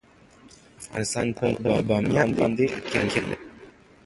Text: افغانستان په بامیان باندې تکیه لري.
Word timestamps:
افغانستان 0.83 1.27
په 1.37 1.45
بامیان 1.87 2.29
باندې 2.37 2.65
تکیه 2.91 3.21
لري. 3.27 3.37